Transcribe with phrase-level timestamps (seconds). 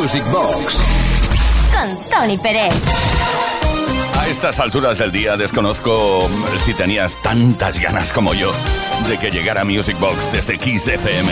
[0.00, 0.78] Music Box
[1.70, 2.72] con Tony Pérez.
[4.18, 6.26] A estas alturas del día desconozco
[6.64, 8.50] si tenías tantas ganas como yo
[9.10, 11.30] de que llegara Music Box desde Kiss FM.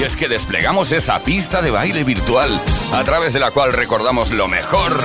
[0.00, 2.60] Y es que desplegamos esa pista de baile virtual
[2.92, 4.98] a través de la cual recordamos lo mejor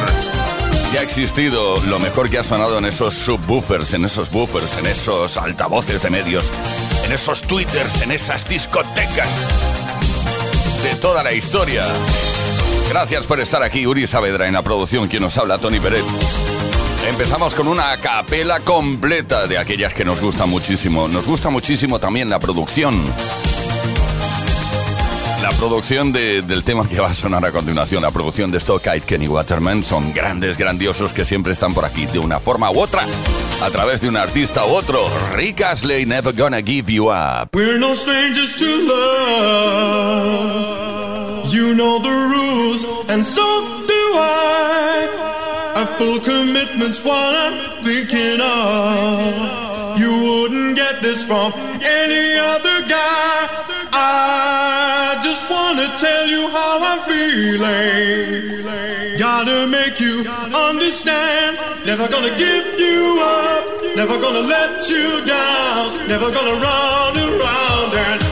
[0.92, 4.88] que ha existido, lo mejor que ha sonado en esos subwoofers, en esos buffers, en
[4.88, 6.52] esos altavoces de medios,
[7.06, 9.30] en esos twitters, en esas discotecas
[10.82, 11.86] de toda la historia.
[12.90, 16.04] Gracias por estar aquí, Uri Saavedra, en la producción, quien nos habla, Tony Pérez.
[17.10, 21.08] Empezamos con una capela completa de aquellas que nos gustan muchísimo.
[21.08, 23.02] Nos gusta muchísimo también la producción.
[25.42, 29.28] La producción del tema que va a sonar a continuación, la producción de Stockite, Kenny
[29.28, 33.04] Waterman, son grandes, grandiosos que siempre están por aquí de una forma u otra,
[33.62, 35.06] a través de un artista u otro.
[35.36, 37.50] Rick Astley, Never Gonna Give You Up.
[37.54, 40.93] We're no strangers to love.
[41.74, 43.42] Know the rules, and so
[43.88, 45.10] do I.
[45.76, 49.98] A full commitment's what I'm thinking of.
[50.00, 53.50] You wouldn't get this from any other guy.
[53.92, 58.68] I just wanna tell you how I'm feeling.
[59.18, 61.58] Gotta make you understand.
[61.88, 63.96] Never gonna give you up.
[63.96, 66.08] Never gonna let you down.
[66.08, 68.23] Never gonna run around and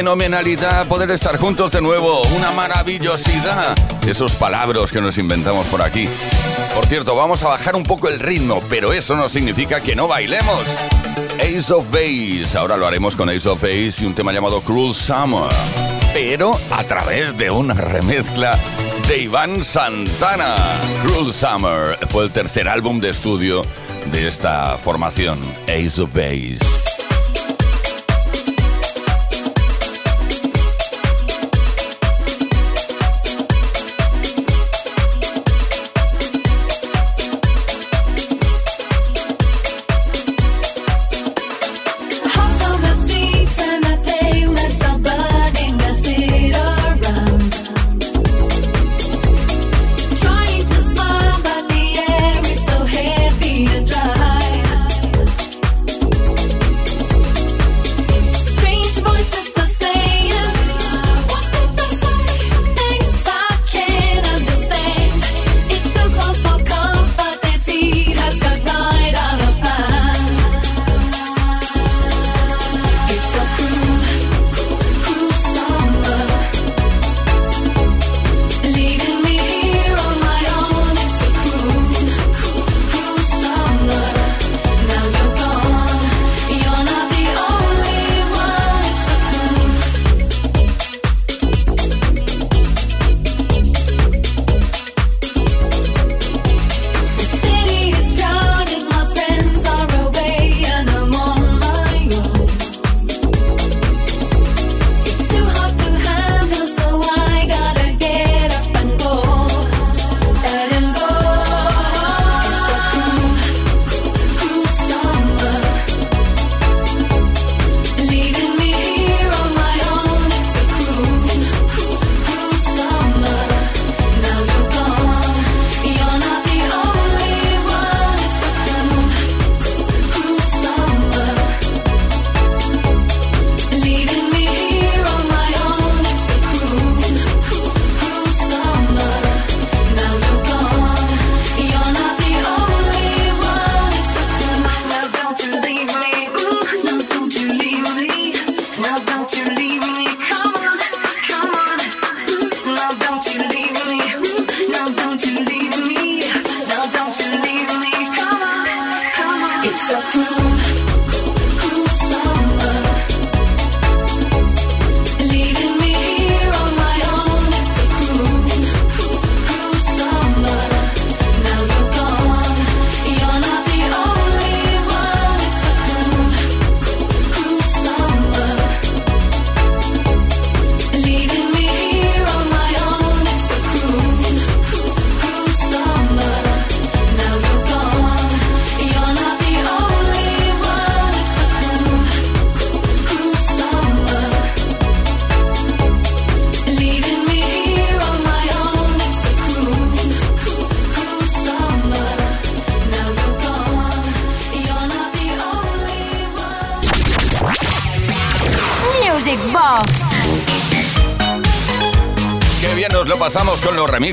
[0.00, 2.22] fenomenalidad poder estar juntos de nuevo.
[2.34, 3.76] Una maravillosidad.
[4.08, 6.08] Esos palabras que nos inventamos por aquí.
[6.74, 10.08] Por cierto, vamos a bajar un poco el ritmo, pero eso no significa que no
[10.08, 10.64] bailemos.
[11.38, 12.56] Ace of Base.
[12.56, 15.50] Ahora lo haremos con Ace of Base y un tema llamado Cruel Summer.
[16.14, 18.58] Pero a través de una remezcla
[19.06, 20.54] de Iván Santana.
[21.02, 23.66] Cruel Summer fue el tercer álbum de estudio
[24.10, 26.69] de esta formación, Ace of Base.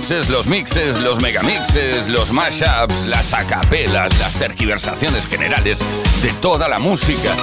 [0.09, 5.79] Los mixes, los megamixes, los mashups, las acapelas, las tergiversaciones generales
[6.21, 7.35] de toda la música.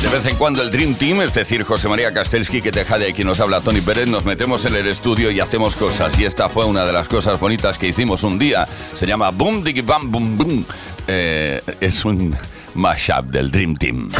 [0.00, 3.08] De vez en cuando el Dream Team, es decir, José María Kastelski, que te jade
[3.08, 6.16] aquí nos habla Tony Pérez, nos metemos en el estudio y hacemos cosas.
[6.16, 8.68] Y esta fue una de las cosas bonitas que hicimos un día.
[8.94, 10.66] Se llama Boom Diggy Bam Boom Boom.
[11.08, 12.36] Eh, es un
[12.74, 14.10] mashup del Dream Team.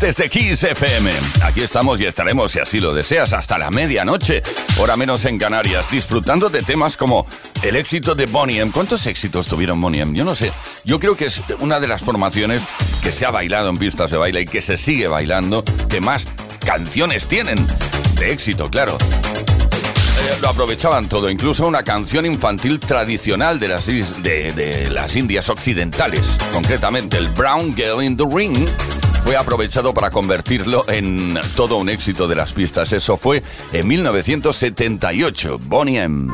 [0.00, 1.10] Desde Kiss FM.
[1.42, 4.42] Aquí estamos y estaremos, si así lo deseas, hasta la medianoche,
[4.78, 7.26] hora menos en Canarias, disfrutando de temas como
[7.62, 8.72] el éxito de Bonnie M.
[8.72, 10.16] ¿Cuántos éxitos tuvieron Bonnie M?
[10.16, 10.52] Yo no sé.
[10.84, 12.66] Yo creo que es una de las formaciones
[13.02, 16.26] que se ha bailado en pistas de baile y que se sigue bailando, que más
[16.64, 17.58] canciones tienen.
[18.14, 18.96] De éxito, claro.
[18.96, 26.38] Eh, lo aprovechaban todo, incluso una canción infantil tradicional de las, de las Indias occidentales,
[26.52, 28.56] concretamente el Brown Girl in the Ring,
[29.30, 32.92] fue aprovechado para convertirlo en todo un éxito de las pistas.
[32.92, 36.32] Eso fue en 1978, Bonnie M.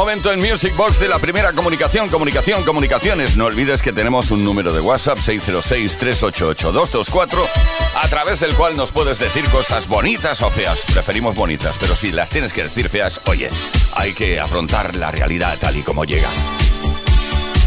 [0.00, 3.36] momento en Music Box de la primera comunicación, comunicación, comunicaciones.
[3.36, 7.28] No olvides que tenemos un número de WhatsApp 606-388-224
[7.96, 10.86] a través del cual nos puedes decir cosas bonitas o feas.
[10.90, 13.50] Preferimos bonitas, pero si las tienes que decir feas, oye,
[13.92, 16.30] hay que afrontar la realidad tal y como llega.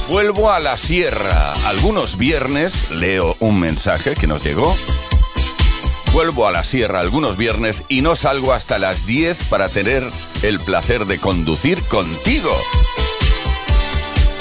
[0.10, 1.54] Vuelvo a la sierra.
[1.68, 4.76] Algunos viernes leo un mensaje que nos llegó.
[6.14, 10.04] Vuelvo a la sierra algunos viernes y no salgo hasta las 10 para tener
[10.44, 12.56] el placer de conducir contigo.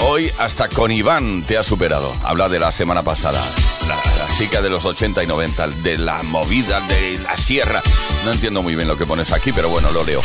[0.01, 2.13] Hoy hasta con Iván te ha superado.
[2.23, 3.43] Habla de la semana pasada.
[3.87, 3.99] La,
[4.37, 7.81] chica de los 80 y 90, de la movida de la sierra.
[8.23, 10.21] No entiendo muy bien lo que pones aquí, pero bueno, lo leo.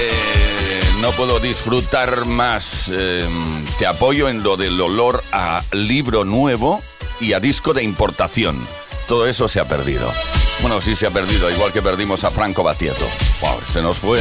[0.00, 2.90] Eh, no puedo disfrutar más.
[2.90, 3.28] eh,
[3.78, 6.82] te apoyo en lo del olor a libro nuevo
[7.20, 8.66] y a disco de importación.
[9.10, 10.08] Todo eso se ha perdido.
[10.60, 13.08] Bueno, sí se ha perdido, igual que perdimos a Franco Batieto.
[13.72, 14.20] Se nos fue.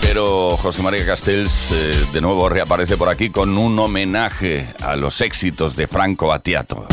[0.00, 5.20] Pero José María Castells eh, de nuevo reaparece por aquí con un homenaje a los
[5.20, 6.86] éxitos de Franco Battiato.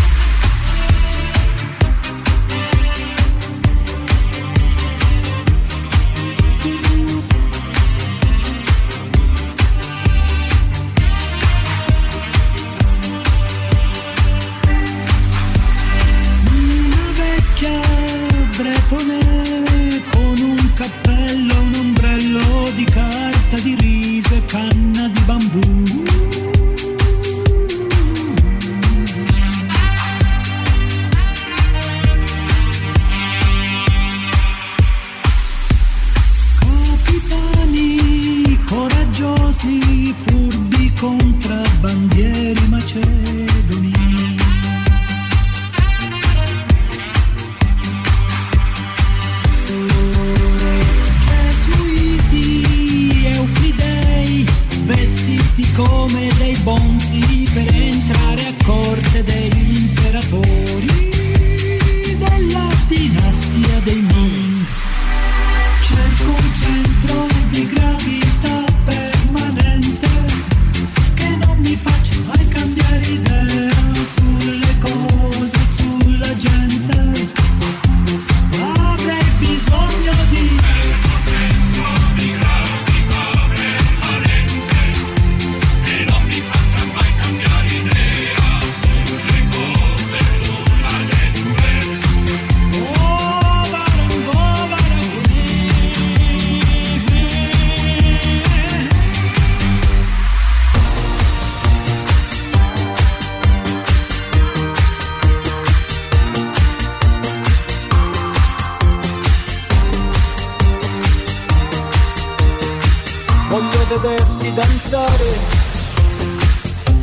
[114.57, 115.37] Danzare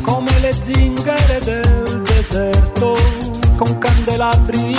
[0.01, 2.97] come le zingare del deserto,
[3.55, 4.74] con candelabri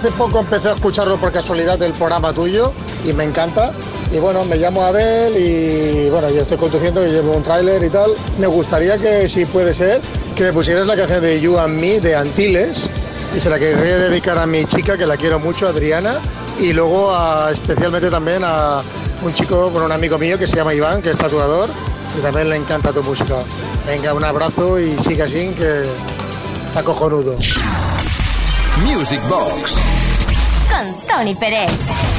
[0.00, 2.72] hace poco empecé a escucharlo por casualidad del programa tuyo
[3.04, 3.70] y me encanta.
[4.10, 7.90] Y bueno, me llamo Abel y bueno, yo estoy conduciendo y llevo un tráiler y
[7.90, 8.10] tal.
[8.38, 10.00] Me gustaría que, si puede ser,
[10.34, 12.88] que me pusieras la canción de You and Me de Antiles
[13.36, 16.18] y se la querría dedicar a mi chica que la quiero mucho, Adriana,
[16.58, 17.14] y luego
[17.50, 18.80] especialmente también a
[19.22, 21.68] un chico, bueno, un amigo mío que se llama Iván, que es tatuador
[22.18, 23.36] y también le encanta tu música.
[23.86, 25.84] Venga, un abrazo y siga así, que
[26.68, 27.36] está cojonudo.
[28.82, 29.89] Music Box
[31.06, 32.09] Tony Pérez.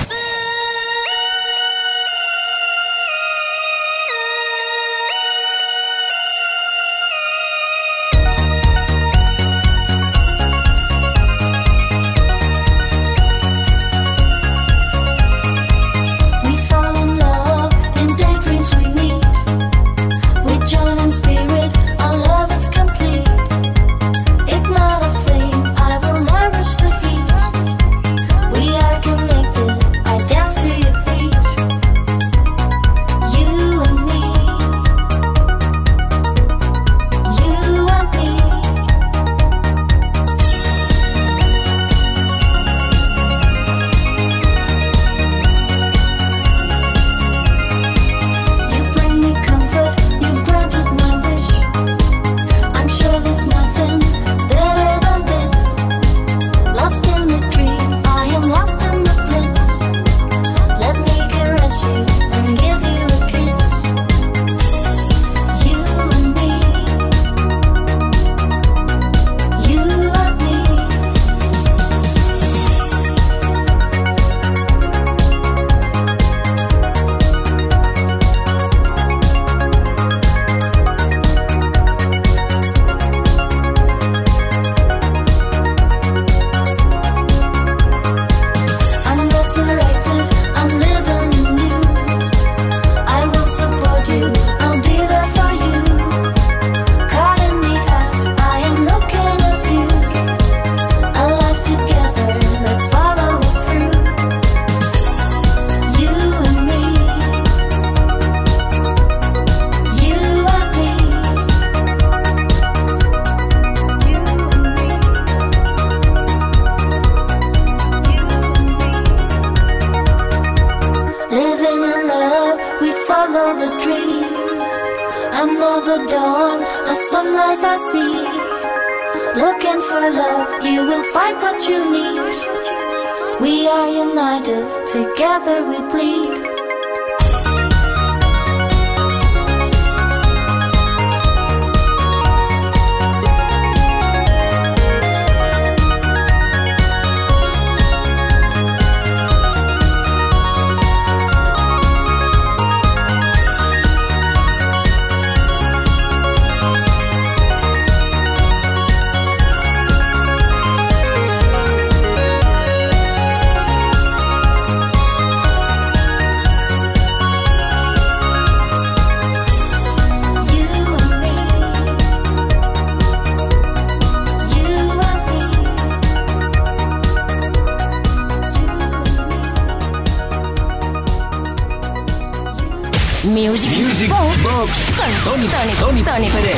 [183.23, 186.57] Music, Music Box Box con Tony, Tony, Tony Tony Pérez.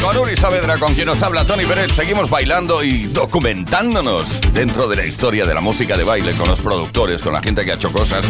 [0.00, 4.96] Con Uri Saavedra, con quien nos habla Tony Pérez, seguimos bailando y documentándonos dentro de
[4.96, 7.74] la historia de la música de baile, con los productores, con la gente que ha
[7.74, 8.24] hecho cosas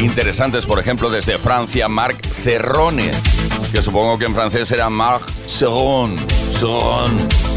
[0.00, 3.10] interesantes, por ejemplo, desde Francia, Marc Cerrone,
[3.72, 6.16] que supongo que en francés era Marc Serron.
[6.58, 7.49] Serron.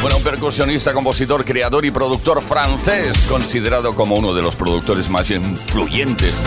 [0.00, 5.30] Bueno, un percusionista, compositor, creador y productor francés, considerado como uno de los productores más
[5.30, 6.40] influyentes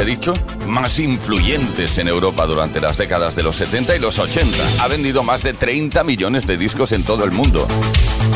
[0.00, 0.32] he dicho,
[0.66, 4.82] más influyentes en Europa durante las décadas de los 70 y los 80.
[4.82, 7.66] Ha vendido más de 30 millones de discos en todo el mundo.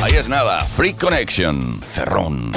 [0.02, 2.52] Ahí es nada, Free Connection, Cerrón.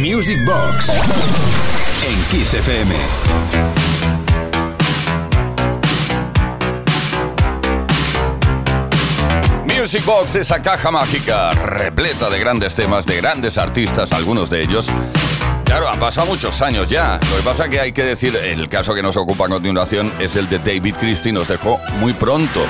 [0.00, 0.88] Music Box
[2.08, 2.94] en Kiss FM.
[9.66, 14.86] Music Box, esa caja mágica repleta de grandes temas, de grandes artistas, algunos de ellos.
[15.66, 17.20] Claro, han pasado muchos años ya.
[17.30, 20.34] Lo que pasa que hay que decir, el caso que nos ocupa a continuación es
[20.34, 22.64] el de David Christie, nos dejó muy pronto,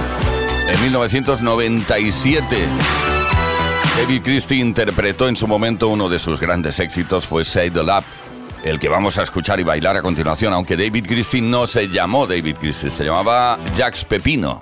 [0.66, 3.09] en 1997.
[4.00, 8.02] David Christie interpretó en su momento uno de sus grandes éxitos, fue Say the Lap,
[8.64, 12.26] el que vamos a escuchar y bailar a continuación, aunque David Christie no se llamó
[12.26, 14.58] David Christie, se llamaba Jax Pepino.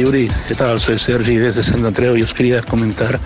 [0.00, 0.80] Yuri, ¿qué tal?
[0.80, 3.20] Soy Sergi desde Sant Andreu y os quería comentar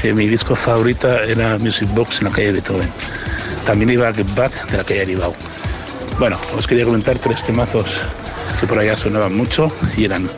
[0.00, 2.88] que mi disco favorita era Music Box en la calle Beethoven.
[3.64, 5.34] También iba a Get Back de la calle Aribau.
[6.20, 8.02] Bueno, os quería comentar tres temazos
[8.60, 10.30] que por allá sonaban mucho y eran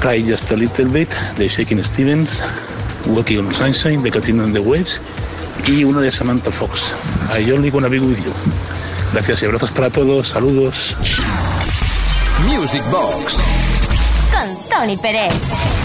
[0.00, 2.42] Cry Just a Little Bit de Shaking Stevens,
[3.06, 5.00] Walking on Sunshine de Katrina and the Waves
[5.66, 6.94] y uno de Samantha Fox,
[7.38, 8.32] I Only Wanna Be With You.
[9.12, 10.96] Gracias y abrazos para todos, saludos.
[12.46, 13.65] Music Box.
[14.30, 15.75] Con Tony Pérez.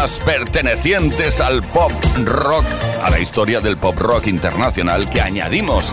[0.00, 1.92] Temas pertenecientes al pop
[2.24, 2.64] rock,
[3.02, 5.92] a la historia del pop rock internacional que añadimos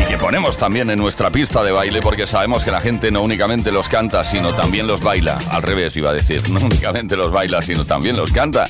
[0.00, 3.22] y que ponemos también en nuestra pista de baile porque sabemos que la gente no
[3.22, 5.38] únicamente los canta, sino también los baila.
[5.52, 8.64] Al revés iba a decir, no únicamente los baila, sino también los canta.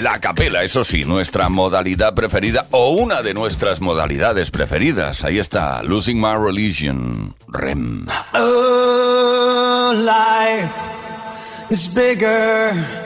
[0.00, 5.22] La capela, eso sí, nuestra modalidad preferida o una de nuestras modalidades preferidas.
[5.22, 8.06] Ahí está, Losing My Religion, REM.
[8.32, 10.72] Oh, life
[11.68, 13.05] is bigger.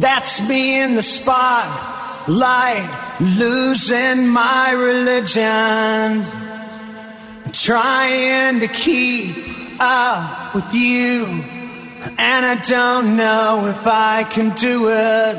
[0.00, 2.90] That's me in the spotlight,
[3.20, 6.24] losing my religion.
[7.52, 9.36] Trying to keep
[9.78, 11.26] up with you.
[12.18, 15.38] And I don't know if I can do it.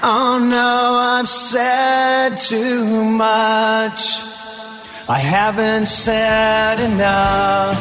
[0.00, 4.20] Oh no, I've said too much.
[5.08, 7.76] I haven't said enough.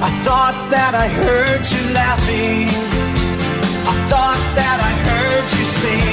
[0.00, 2.99] I thought that I heard you laughing.
[3.86, 6.09] I thought that I heard you sing.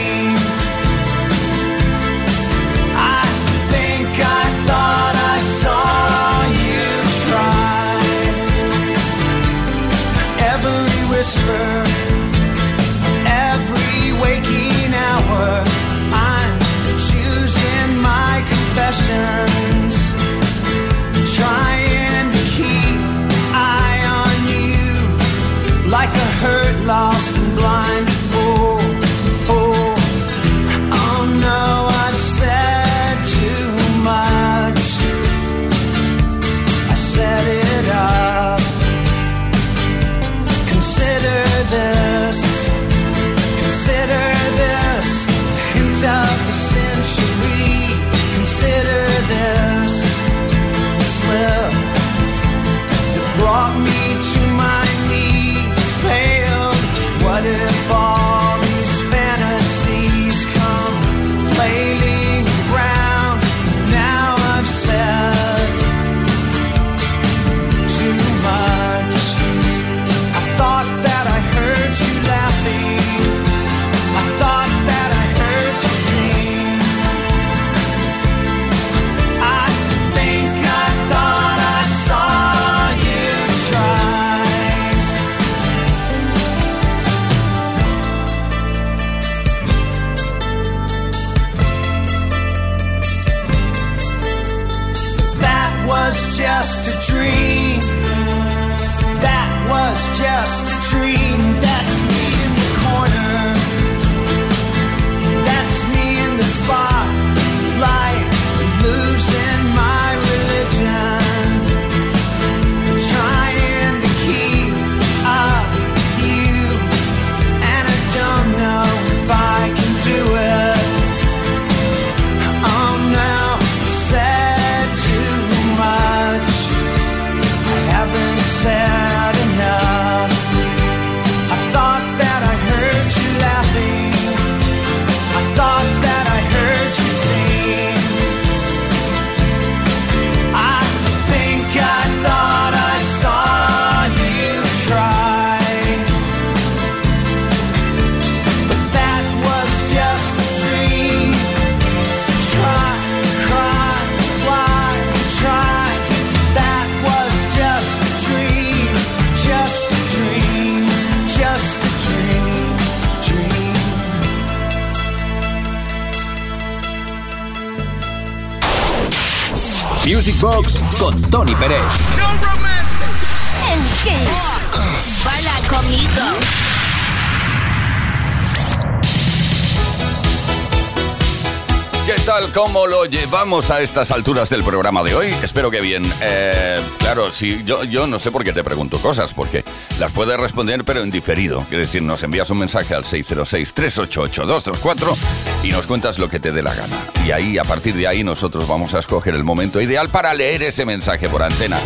[183.10, 185.28] Llevamos a estas alturas del programa de hoy?
[185.44, 186.04] Espero que bien.
[186.22, 189.64] Eh, claro, sí, yo, yo no sé por qué te pregunto cosas, porque
[190.00, 191.64] las puedes responder, pero en diferido.
[191.70, 195.16] Quiere decir, nos envías un mensaje al 606-388-224
[195.64, 196.96] y nos cuentas lo que te dé la gana.
[197.26, 200.64] Y ahí, a partir de ahí, nosotros vamos a escoger el momento ideal para leer
[200.64, 201.78] ese mensaje por antena.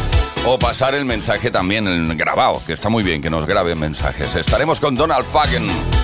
[0.46, 4.36] O pasar el mensaje también en grabado, que está muy bien que nos graben mensajes.
[4.36, 6.01] Estaremos con Donald Fagen.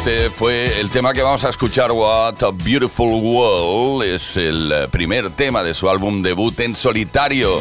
[0.00, 4.02] Este fue el tema que vamos a escuchar, What a Beautiful World.
[4.08, 7.60] Es el eh, primer tema de su álbum debut en solitario.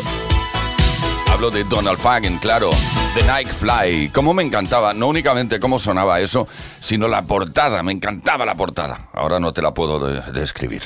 [1.30, 2.70] Hablo de Donald Fagen, claro.
[3.14, 4.10] The Night Fly.
[4.14, 6.48] Cómo me encantaba, no únicamente cómo sonaba eso,
[6.80, 7.84] sino la portada.
[7.84, 9.10] Me encantaba la portada.
[9.12, 10.84] Ahora no te la puedo de- describir.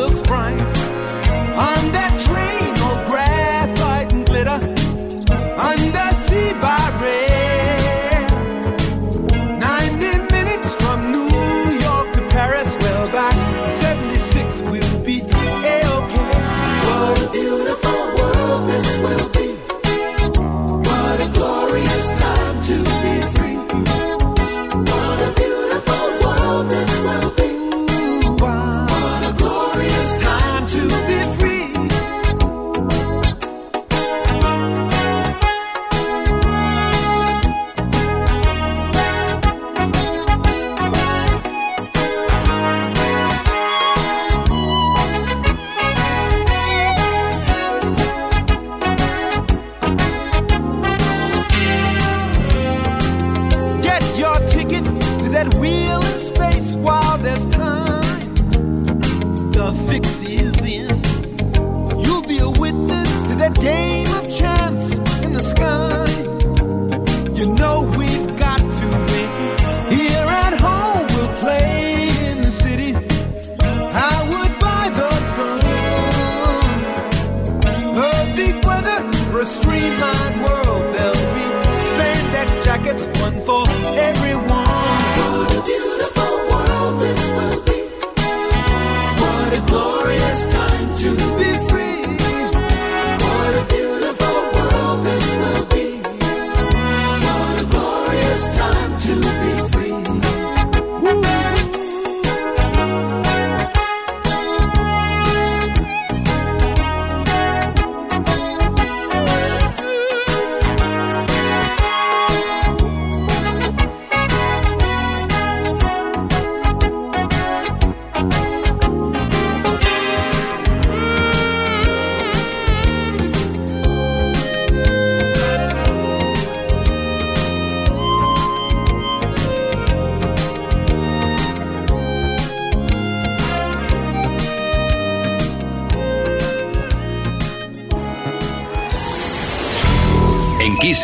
[0.00, 0.58] Looks bright.
[1.58, 2.09] On that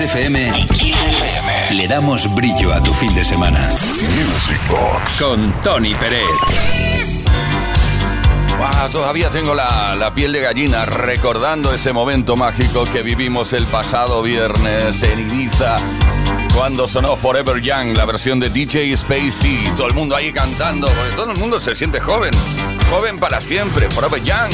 [0.07, 0.53] FM
[1.73, 3.69] le damos brillo a tu fin de semana.
[3.71, 6.23] Music Box con Tony Peret.
[8.57, 13.65] Guau, todavía tengo la, la piel de gallina recordando ese momento mágico que vivimos el
[13.65, 15.81] pasado viernes en Ibiza.
[16.55, 21.17] Cuando sonó Forever Young, la versión de DJ Spacey, todo el mundo ahí cantando, porque
[21.17, 22.33] todo el mundo se siente joven,
[22.91, 24.53] joven para siempre, Forever Young.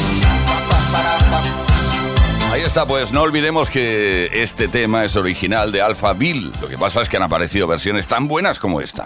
[2.53, 6.51] Ahí está, pues no olvidemos que este tema es original de Alpha Bill.
[6.61, 9.05] Lo que pasa es que han aparecido versiones tan buenas como esta.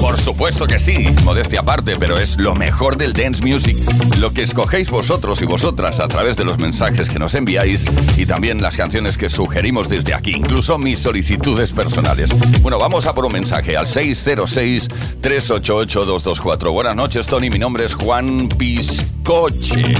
[0.00, 3.76] Por supuesto que sí, modestia aparte, pero es lo mejor del dance music.
[4.20, 7.84] Lo que escogéis vosotros y vosotras a través de los mensajes que nos enviáis
[8.16, 12.30] y también las canciones que sugerimos desde aquí, incluso mis solicitudes personales.
[12.62, 16.72] Bueno, vamos a por un mensaje al 606-388-224.
[16.72, 17.50] Buenas noches, Tony.
[17.50, 19.94] Mi nombre es Juan Piscoche.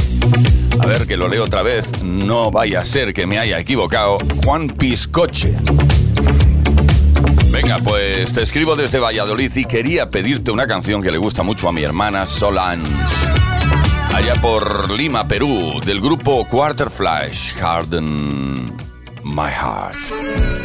[0.80, 2.03] A ver que lo leo otra vez.
[2.03, 4.16] No vaya a ser que me haya equivocado.
[4.44, 5.55] Juan Piscoche.
[7.67, 11.69] Venga, pues te escribo desde Valladolid y quería pedirte una canción que le gusta mucho
[11.69, 12.89] a mi hermana Solange.
[14.14, 18.73] Allá por Lima, Perú, del grupo Quarter Flash, Harden
[19.25, 20.55] My Heart.